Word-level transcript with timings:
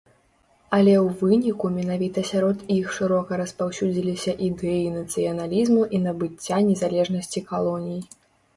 Але 0.77 0.93
ў 0.99 1.09
выніку 1.19 1.65
менавіта 1.75 2.23
сярод 2.29 2.63
іх 2.77 2.85
шырока 2.99 3.39
распаўсюдзіліся 3.43 4.35
ідэі 4.47 4.89
нацыяналізму 4.97 5.81
і 5.97 6.03
набыцця 6.09 6.57
незалежнасці 6.71 7.39
калоній. 7.55 8.01